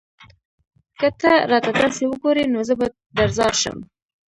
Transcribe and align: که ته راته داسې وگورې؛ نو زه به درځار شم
که 0.99 1.07
ته 1.19 1.31
راته 1.51 1.71
داسې 1.79 2.03
وگورې؛ 2.07 2.43
نو 2.53 2.59
زه 2.67 2.73
به 2.79 2.87
درځار 3.17 3.53
شم 3.61 3.77